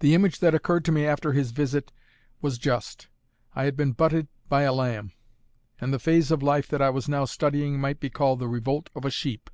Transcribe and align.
The 0.00 0.12
image 0.12 0.40
that 0.40 0.56
occurred 0.56 0.84
to 0.86 0.90
me 0.90 1.06
after 1.06 1.32
his 1.32 1.52
visit 1.52 1.92
was 2.42 2.58
just; 2.58 3.06
I 3.54 3.62
had 3.62 3.76
been 3.76 3.92
butted 3.92 4.26
by 4.48 4.62
a 4.62 4.72
lamb; 4.72 5.12
and 5.80 5.94
the 5.94 6.00
phase 6.00 6.32
of 6.32 6.42
life 6.42 6.66
that 6.66 6.82
I 6.82 6.90
was 6.90 7.08
now 7.08 7.26
studying 7.26 7.78
might 7.78 8.00
be 8.00 8.10
called 8.10 8.40
the 8.40 8.48
Revolt 8.48 8.90
of 8.92 9.04
a 9.04 9.10
Sheep. 9.12 9.48